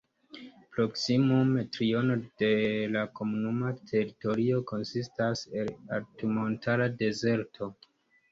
[0.75, 2.13] Proksimume triono
[2.43, 2.49] de
[2.95, 7.69] la komunuma teritorio konsistas el altmontara dezerto.